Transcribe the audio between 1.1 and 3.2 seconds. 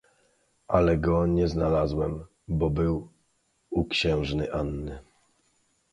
nie znalazłem, bo był